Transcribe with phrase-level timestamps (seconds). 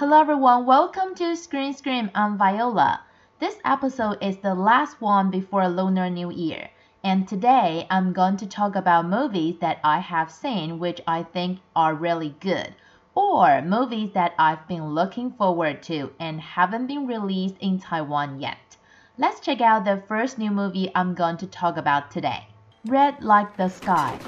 [0.00, 2.10] Hello everyone, welcome to Screen Scream.
[2.14, 3.02] I'm Viola.
[3.38, 6.70] This episode is the last one before Lunar New Year,
[7.04, 11.58] and today I'm going to talk about movies that I have seen which I think
[11.76, 12.74] are really good,
[13.14, 18.78] or movies that I've been looking forward to and haven't been released in Taiwan yet.
[19.18, 22.46] Let's check out the first new movie I'm going to talk about today.
[22.86, 24.18] Red Like the Sky.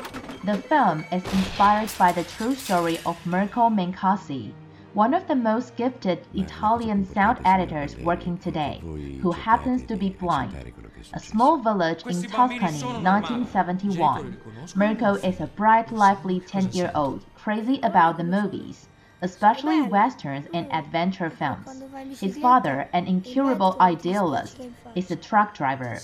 [0.44, 4.52] The film is inspired by the true story of Mirko Mencacci,
[4.94, 8.78] one of the most gifted Italian sound editors working today,
[9.22, 10.72] who happens to be blind.
[11.14, 14.36] A small village in Tuscany, 1971.
[14.76, 18.88] Mirko is a bright, lively 10 year old, crazy about the movies
[19.22, 21.82] especially westerns and adventure films.
[22.20, 24.58] His father, an incurable idealist,
[24.96, 25.98] is a truck driver.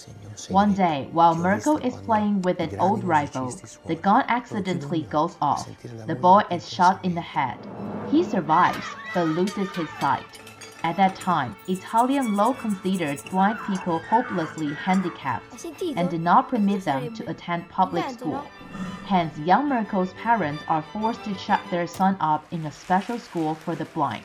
[0.49, 3.53] One day, while Mirko is playing with an old rifle,
[3.87, 5.69] the gun accidentally goes off.
[6.07, 7.59] The boy is shot in the head.
[8.11, 10.38] He survives, but loses his sight.
[10.85, 15.66] At that time, Italian law considered blind people hopelessly handicapped
[15.97, 18.47] and did not permit them to attend public school.
[19.09, 23.54] Hence, young Mirko's parents are forced to shut their son up in a special school
[23.54, 24.23] for the blind,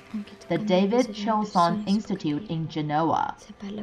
[0.50, 3.38] the David Chiossone Institute in Genoa.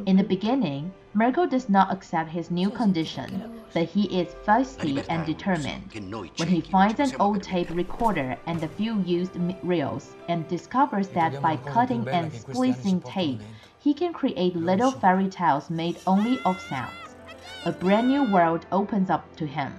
[0.04, 5.24] In the beginning, Mirko does not accept his new condition, but he is feisty and
[5.24, 5.90] determined.
[6.36, 11.40] When he finds an old tape recorder and a few used reels and discovers that
[11.40, 13.40] by cutting and splicing tape,
[13.78, 17.16] he can create little fairy tales made only of sounds.
[17.64, 19.72] A brand new world opens up to him.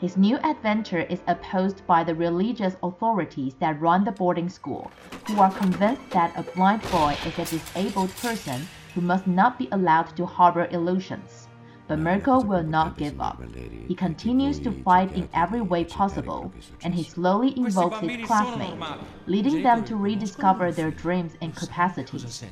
[0.00, 4.90] His new adventure is opposed by the religious authorities that run the boarding school,
[5.26, 9.68] who are convinced that a blind boy is a disabled person who must not be
[9.72, 11.48] allowed to harbor illusions.
[11.86, 13.42] But Mirko will not give up.
[13.88, 16.50] He continues to fight in every way possible,
[16.82, 18.82] and he slowly invokes his classmates,
[19.26, 22.42] leading them to rediscover their dreams and capacities.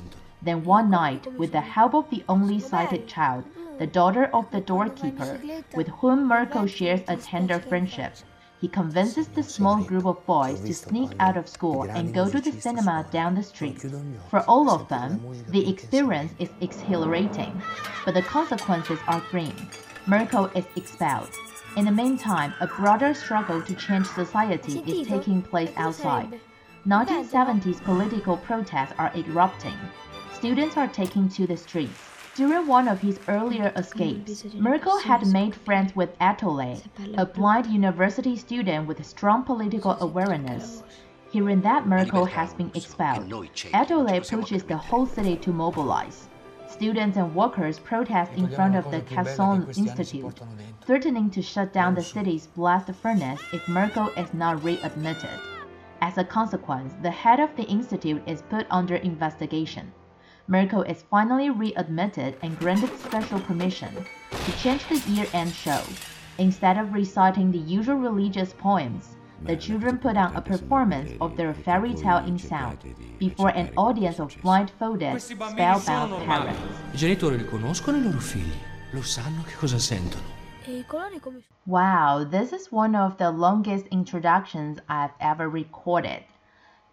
[0.43, 3.43] Then one night, with the help of the only sighted child,
[3.79, 5.39] the daughter of the doorkeeper,
[5.73, 8.13] with whom Mirko shares a tender friendship.
[8.59, 12.41] He convinces the small group of boys to sneak out of school and go to
[12.41, 13.79] the cinema down the street.
[14.29, 17.61] For all of them, the experience is exhilarating,
[18.03, 19.55] but the consequences are grim.
[20.07, 21.29] Mirko is expelled.
[21.77, 26.37] In the meantime, a broader struggle to change society is taking place outside.
[26.85, 29.77] 1970s political protests are erupting.
[30.33, 32.08] Students are taking to the streets.
[32.39, 36.81] During one of his earlier escapes, Mirko had made friends with Ettore,
[37.17, 40.81] a blind university student with strong political awareness.
[41.33, 43.29] Hearing that Mirko has been expelled,
[43.73, 46.29] Ettore pushes the whole city to mobilize.
[46.69, 50.39] Students and workers protest in front of the Chiossone Institute,
[50.85, 55.39] threatening to shut down the city's blast furnace if Mirko is not readmitted.
[55.99, 59.91] As a consequence, the head of the institute is put under investigation.
[60.49, 63.93] Mirko is finally readmitted and granted special permission
[64.31, 65.79] to change the year-end show.
[66.39, 71.53] Instead of reciting the usual religious poems, the children put on a performance of their
[71.53, 72.79] fairy tale in sound
[73.19, 76.59] before an audience of blindfolded, spellbound parents.
[76.93, 78.57] I genitori riconoscono i loro figli,
[78.93, 80.37] lo sanno che cosa sentono.
[81.67, 86.23] Wow, this is one of the longest introductions I've ever recorded.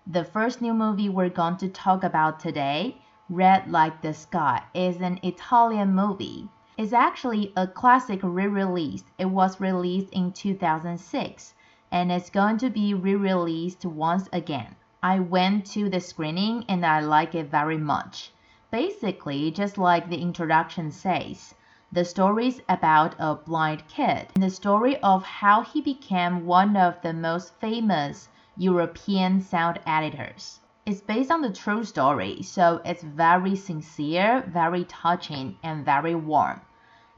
[0.06, 2.97] The first new movie we're going to talk about today
[3.28, 6.48] Red Like the Sky is an Italian movie.
[6.78, 9.03] It's actually a classic re-release.
[9.19, 11.54] It was released in 2006
[11.91, 14.76] and it's going to be re-released once again.
[15.03, 18.32] I went to the screening and I like it very much.
[18.70, 21.56] Basically, just like the introduction says,
[21.91, 26.76] the story is about a blind kid, and the story of how he became one
[26.76, 30.60] of the most famous European sound editors.
[30.88, 36.60] It's based on the true story, so it's very sincere, very touching, and very warm.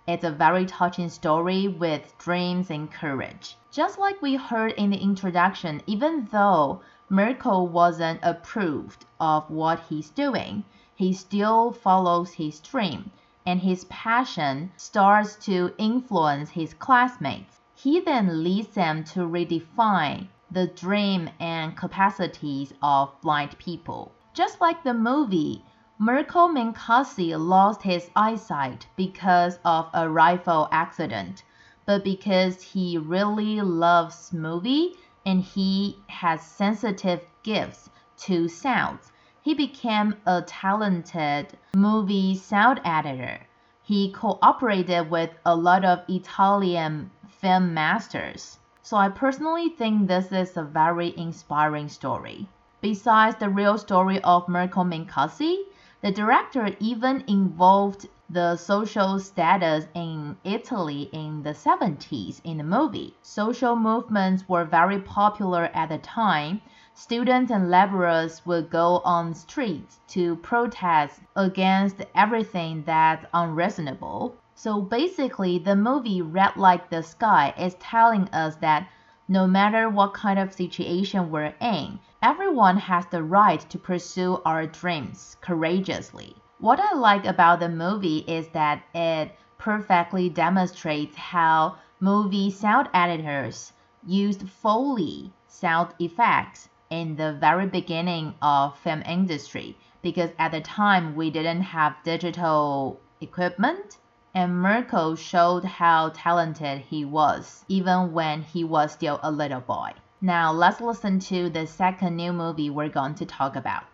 [0.06, 3.58] It's a very touching story with dreams and courage.
[3.70, 6.80] Just like we heard in the introduction, even though
[7.10, 10.64] Mirko wasn't approved of what he's doing,
[10.94, 13.10] he still follows his dream,
[13.44, 17.60] and his passion starts to influence his classmates.
[17.74, 24.12] He then leads them to redefine the dream and capacities of blind people.
[24.32, 25.64] Just like the movie,
[25.98, 31.42] Mirko Mencacci lost his eyesight because of a rifle accident,
[31.86, 34.94] but because he really loves movie
[35.26, 39.12] and he has sensitive gifts to sounds,
[39.42, 43.40] he became a talented movie sound editor.
[43.82, 48.58] He cooperated with a lot of Italian film masters.
[48.88, 52.48] So I personally think this is a very inspiring story.
[52.80, 55.64] Besides the real story of Mirko Minkowski,
[56.00, 63.12] the director even involved the social status in Italy in the 70s in the movie.
[63.20, 66.62] Social movements were very popular at the time.
[66.94, 74.34] Students and laborers would go on streets to protest against everything that's unreasonable.
[74.60, 78.88] So basically, the movie Red Like the Sky is telling us that
[79.28, 84.66] no matter what kind of situation we're in, everyone has the right to pursue our
[84.66, 86.34] dreams courageously.
[86.58, 93.72] What I like about the movie is that it perfectly demonstrates how movie sound editors
[94.04, 101.14] used Foley sound effects in the very beginning of film industry because at the time
[101.14, 103.98] we didn't have digital equipment
[104.34, 109.92] and Mirko showed how talented he was, even when he was still a little boy.
[110.20, 113.84] Now let's listen to the second new movie we're going to talk about.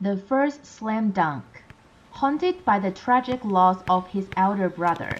[0.00, 1.64] The first Slam Dunk.
[2.10, 5.16] Haunted by the tragic loss of his elder brother,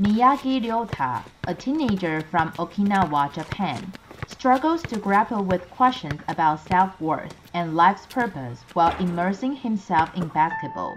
[0.00, 3.92] Miyagi Ryota, a teenager from Okinawa, Japan,
[4.26, 10.96] struggles to grapple with questions about self-worth and life's purpose while immersing himself in basketball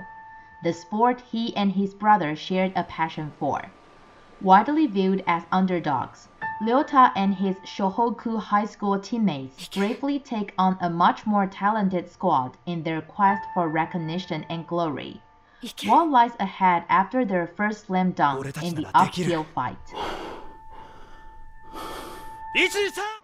[0.66, 3.62] the sport he and his brother shared a passion for.
[4.42, 6.28] Widely viewed as underdogs,
[6.60, 12.58] Ryota and his Shohoku High School teammates bravely take on a much more talented squad
[12.66, 15.22] in their quest for recognition and glory.
[15.86, 19.78] What lies ahead after their first slam dunk in the uphill fight?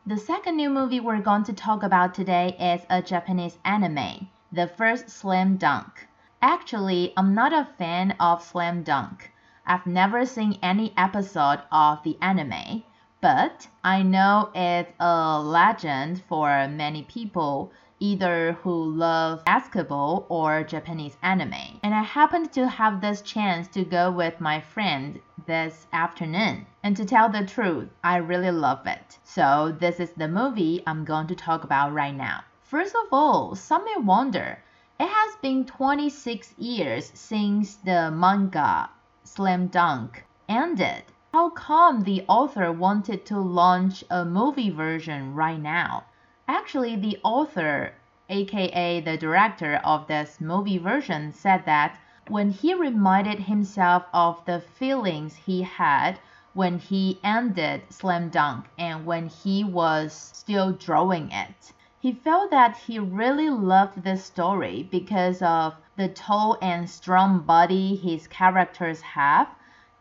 [0.05, 4.67] The second new movie we're going to talk about today is a Japanese anime, The
[4.67, 6.07] First Slam Dunk.
[6.43, 9.31] Actually, I'm not a fan of Slam Dunk.
[9.63, 12.83] I've never seen any episode of the anime,
[13.21, 21.15] but I know it's a legend for many people either who love basketball or Japanese
[21.21, 21.79] anime.
[21.83, 26.65] And I happened to have this chance to go with my friend this afternoon.
[26.81, 29.19] And to tell the truth, I really love it.
[29.23, 32.45] So this is the movie I'm going to talk about right now.
[32.63, 34.57] First of all, some may wonder
[35.01, 38.87] it has been 26 years since the manga
[39.23, 41.01] Slam Dunk ended.
[41.33, 46.03] How come the author wanted to launch a movie version right now?
[46.47, 47.93] Actually, the author,
[48.29, 51.97] aka the director of this movie version, said that
[52.27, 56.19] when he reminded himself of the feelings he had
[56.53, 62.75] when he ended Slam Dunk and when he was still drawing it, he felt that
[62.75, 69.47] he really loved this story because of the tall and strong body his characters have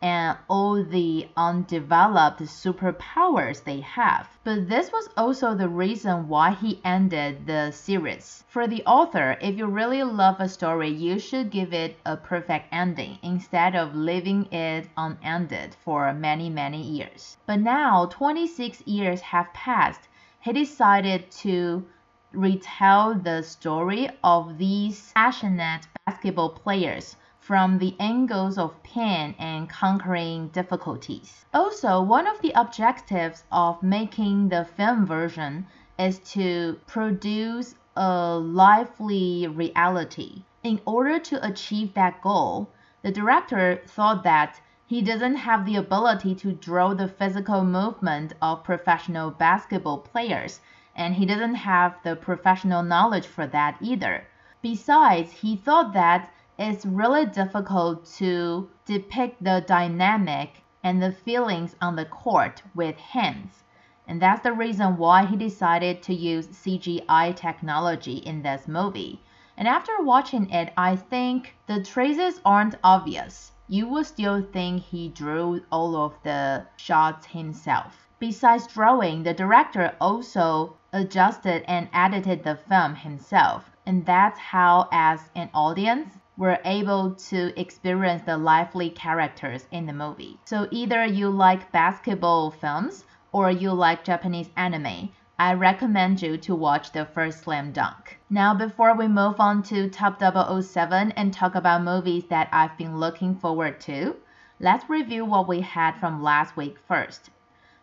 [0.01, 4.27] and all the undeveloped superpowers they have.
[4.43, 8.43] But this was also the reason why he ended the series.
[8.47, 12.69] For the author, if you really love a story, you should give it a perfect
[12.71, 17.37] ending instead of leaving it unended for many, many years.
[17.45, 20.07] But now, 26 years have passed
[20.41, 21.85] he decided to
[22.33, 30.47] retell the story of these passionate basketball players from the angles of pain and conquering
[30.47, 31.45] difficulties.
[31.53, 35.65] Also, one of the objectives of making the film version
[35.99, 40.43] is to produce a lively reality.
[40.63, 42.69] In order to achieve that goal,
[43.03, 44.59] the director thought that
[44.91, 50.59] he doesn't have the ability to draw the physical movement of professional basketball players,
[50.93, 54.27] and he doesn't have the professional knowledge for that either.
[54.61, 56.29] Besides, he thought that
[56.59, 63.63] it's really difficult to depict the dynamic and the feelings on the court with hands.
[64.05, 69.21] And that's the reason why he decided to use CGI technology in this movie.
[69.55, 75.07] And after watching it, I think the traces aren't obvious you would still think he
[75.07, 78.09] drew all of the shots himself.
[78.19, 85.29] Besides drawing, the director also adjusted and edited the film himself, and that's how, as
[85.35, 90.37] an audience, we're able to experience the lively characters in the movie.
[90.43, 96.53] So either you like basketball films or you like Japanese anime, I recommend you to
[96.53, 98.19] watch the first Slam Dunk.
[98.29, 102.99] Now, before we move on to Top 007 and talk about movies that I've been
[102.99, 104.17] looking forward to,
[104.59, 107.31] let's review what we had from last week first.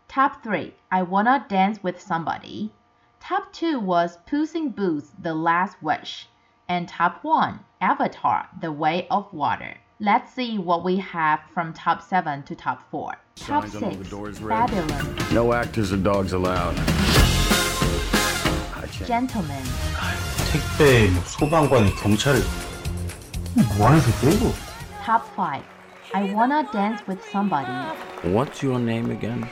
[0.06, 2.70] Top 3 I Wanna Dance with Somebody.
[3.18, 6.28] Top 2 was Puss in Boots The Last Wish.
[6.68, 9.74] And top 1 Avatar The Way of Water.
[9.98, 13.16] Let's see what we have from top 7 to top 4.
[13.34, 15.16] Top 6 Babylon.
[15.32, 16.76] No actors or dogs allowed.
[19.05, 19.63] gentlemen.
[20.51, 22.41] 택배, 뭐 소방관이 경찰을
[23.77, 24.53] 뭐 하는 새끼야 이거?
[25.05, 25.61] Top 5.
[26.13, 27.71] I wanna dance with somebody.
[28.23, 29.47] What's your name again?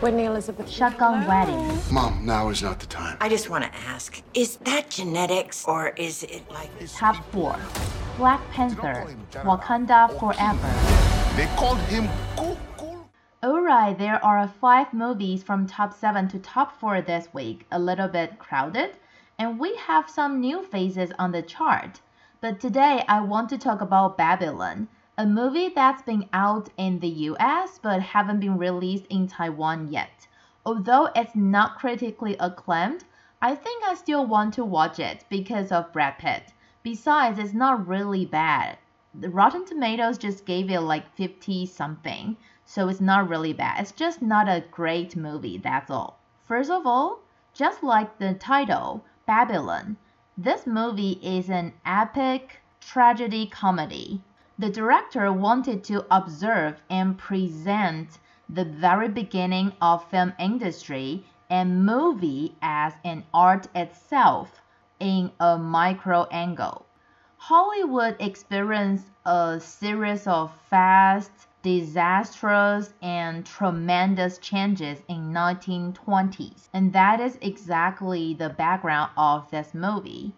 [0.00, 0.70] Whitney Elizabeth.
[0.70, 1.60] Shotgun wedding.
[1.90, 3.18] Mom, now is not the time.
[3.20, 6.70] I just want to ask is that genetics or is it like.
[6.96, 7.54] Top 4.
[8.16, 9.06] Black Panther.
[9.44, 10.70] Wakanda Forever.
[11.36, 12.73] They called him Cuckoo.
[13.45, 18.07] Alright, there are 5 movies from top 7 to top 4 this week, a little
[18.07, 18.97] bit crowded,
[19.37, 22.01] and we have some new faces on the chart.
[22.41, 27.29] But today I want to talk about Babylon, a movie that's been out in the
[27.29, 30.27] US but haven't been released in Taiwan yet.
[30.65, 33.03] Although it's not critically acclaimed,
[33.43, 36.51] I think I still want to watch it because of Brad Pitt.
[36.81, 38.79] Besides, it's not really bad.
[39.13, 42.35] The Rotten Tomatoes just gave it like 50 something,
[42.65, 43.79] so it's not really bad.
[43.79, 46.19] It's just not a great movie, that's all.
[46.47, 47.19] First of all,
[47.53, 49.97] just like the title, Babylon,
[50.37, 54.21] this movie is an epic tragedy comedy.
[54.59, 58.19] The director wanted to observe and present
[58.49, 64.61] the very beginning of film industry and movie as an art itself
[64.99, 66.85] in a micro angle.
[67.37, 71.31] Hollywood experienced a series of fast,
[71.65, 80.31] disastrous, and tremendous changes in 1920s, and that is exactly the background of this movie.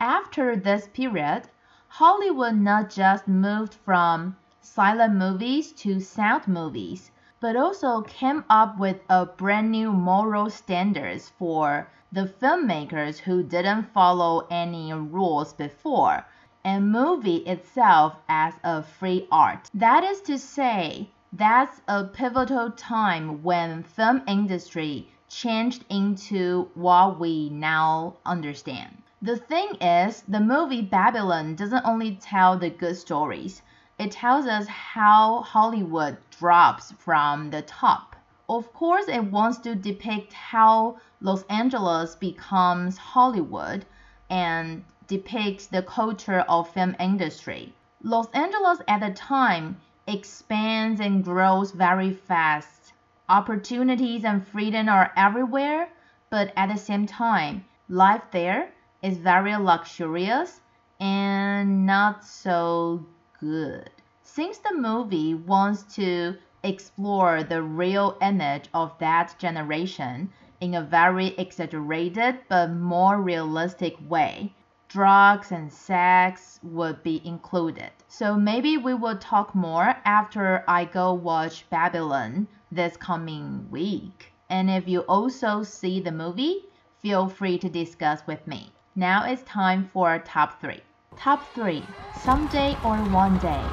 [0.00, 1.44] After this period,
[1.86, 9.02] Hollywood not just moved from silent movies to sound movies, but also came up with
[9.08, 16.24] a brand new moral standards for the filmmakers who didn't follow any rules before
[16.64, 19.68] and movie itself as a free art.
[19.74, 27.48] That is to say, that's a pivotal time when film industry changed into what we
[27.50, 29.02] now understand.
[29.22, 33.62] The thing is, the movie Babylon doesn't only tell the good stories,
[33.98, 38.16] it tells us how Hollywood drops from the top.
[38.48, 43.86] Of course, it wants to depict how Los Angeles becomes Hollywood
[44.28, 47.74] and depicts the culture of film industry.
[48.02, 52.92] Los Angeles at the time expands and grows very fast.
[53.28, 55.88] Opportunities and freedom are everywhere,
[56.30, 60.60] but at the same time, life there is very luxurious
[61.00, 63.04] and not so
[63.40, 63.90] good.
[64.22, 71.28] Since the movie wants to explore the real image of that generation in a very
[71.38, 74.54] exaggerated but more realistic way,
[74.92, 77.90] drugs and sex would be included.
[78.08, 84.32] So maybe we will talk more after I go watch Babylon this coming week.
[84.50, 86.66] And if you also see the movie,
[87.00, 88.70] feel free to discuss with me.
[88.94, 90.78] Now it's time for top 3.
[91.16, 91.82] Top 3
[92.22, 93.64] Someday or One Day.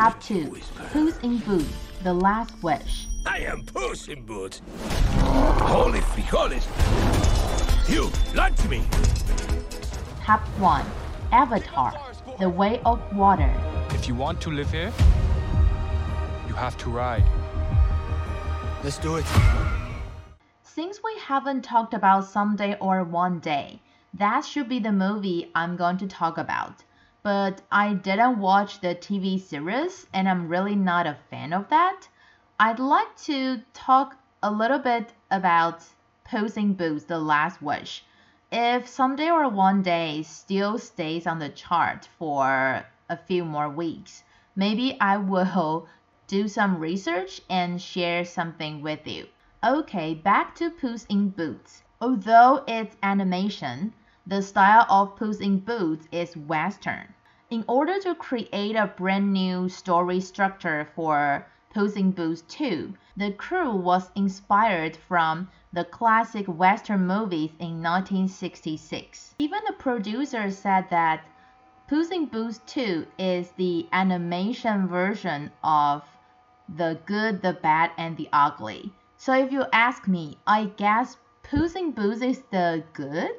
[0.00, 0.56] Top 2
[0.94, 1.68] Puss in Boots?
[2.04, 3.06] The Last Wish.
[3.26, 4.62] I am Puss in Boots.
[5.18, 6.64] Holy frijoles.
[7.86, 8.82] You lied to me.
[10.22, 10.86] Top 1
[11.32, 11.92] Avatar.
[12.38, 13.52] The Way of Water.
[13.90, 14.90] If you want to live here,
[16.48, 17.26] you have to ride.
[18.82, 19.26] Let's do it.
[20.62, 23.82] Since we haven't talked about Someday or One Day,
[24.14, 26.84] that should be the movie I'm going to talk about.
[27.22, 32.08] But I didn't watch the TV series and I'm really not a fan of that.
[32.58, 35.84] I'd like to talk a little bit about
[36.24, 38.04] Puss in Boots The Last Wish.
[38.50, 44.24] If Someday or One Day still stays on the chart for a few more weeks,
[44.56, 45.88] maybe I will
[46.26, 49.26] do some research and share something with you.
[49.62, 51.82] Okay, back to Puss in Boots.
[52.00, 53.92] Although it's animation,
[54.30, 57.12] the style of Puss in Boots is Western.
[57.50, 61.44] In order to create a brand new story structure for
[61.74, 69.34] Puss in Boots 2, the crew was inspired from the classic Western movies in 1966.
[69.40, 71.24] Even the producer said that
[71.88, 76.04] Puss in Boots 2 is the animation version of
[76.68, 78.92] The Good, the Bad, and the Ugly.
[79.16, 83.32] So if you ask me, I guess Puss in Boots is the good,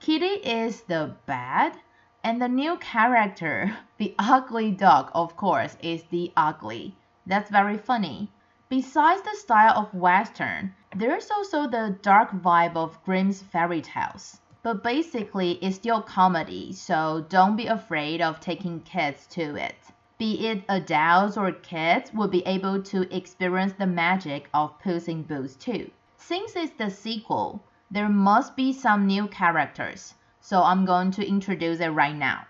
[0.00, 1.76] Kitty is the bad,
[2.24, 6.96] and the new character, the ugly dog, of course, is the ugly.
[7.26, 8.32] That's very funny.
[8.70, 14.40] Besides the style of Western, there's also the dark vibe of Grimm's fairy tales.
[14.62, 19.76] But basically, it's still comedy, so don't be afraid of taking kids to it.
[20.16, 25.24] be it adults or kids, will be able to experience the magic of Puss in
[25.24, 25.90] Boots too.
[26.16, 31.80] Since it's the sequel, there must be some new characters, so I'm going to introduce
[31.80, 32.46] it right now.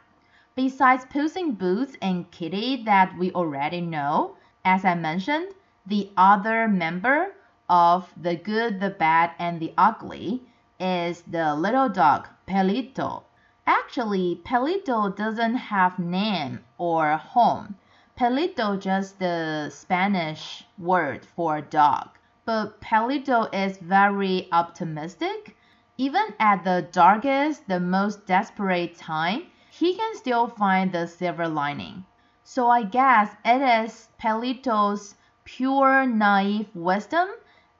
[0.54, 5.54] Besides Puss in Boots and Kitty that we already know, as I mentioned,
[5.86, 7.32] the other member
[7.70, 10.42] of the good, the bad, and the ugly
[10.78, 13.22] is the little dog Perrito.
[13.66, 17.76] Actually, Perrito doesn't have name or home.
[18.18, 22.10] Perrito just the Spanish word for dog.
[22.52, 25.56] But Perrito is very optimistic.
[25.96, 32.06] Even at the darkest, the most desperate time, he can still find the silver lining.
[32.42, 35.14] So I guess it is Perrito's
[35.44, 37.28] pure naive wisdom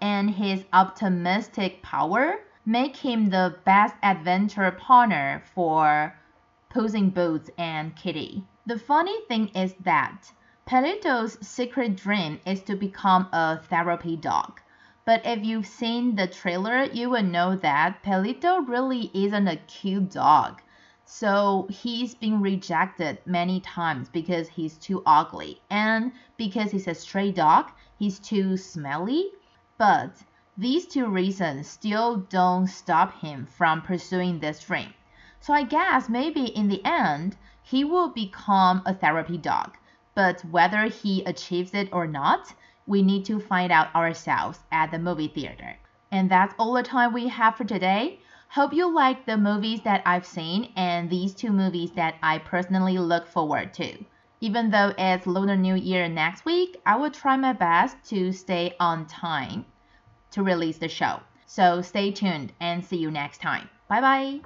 [0.01, 6.15] and his optimistic power make him the best adventure partner for
[6.69, 8.45] Puss in Boots and Kitty.
[8.67, 10.31] The funny thing is that
[10.71, 14.61] Perrito's secret dream is to become a therapy dog.
[15.05, 20.13] But if you've seen the trailer, you will know that Pelito really isn't a cute
[20.13, 20.63] dog.
[21.05, 27.33] So he's been rejected many times because he's too ugly and because he's a stray
[27.33, 29.33] dog, he's too smelly.
[29.77, 30.23] But
[30.57, 34.95] these two reasons still don't stop him from pursuing this dream.
[35.41, 39.77] So I guess maybe in the end, he will become a therapy dog.
[40.23, 42.53] But whether he achieves it or not,
[42.87, 45.79] we need to find out ourselves at the movie theater.
[46.13, 48.21] And that's all the time we have for today.
[48.51, 52.99] Hope you like the movies that I've seen and these two movies that I personally
[52.99, 54.05] look forward to.
[54.43, 58.75] Even though it's Lunar New Year next week, I will try my best to stay
[58.79, 59.65] on time
[60.33, 61.21] to release the show.
[61.47, 63.71] So stay tuned and see you next time.
[63.89, 64.41] Bye bye.